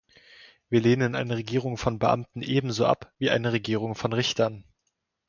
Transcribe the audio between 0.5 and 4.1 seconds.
Wir lehnen eine Regierung von Beamten ebenso ab wie eine Regierung